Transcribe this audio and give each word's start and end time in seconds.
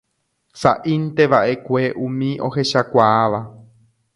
Saʼíntevaʼekue 0.61 1.81
umi 2.05 2.29
ohechakuaáva. 2.47 3.39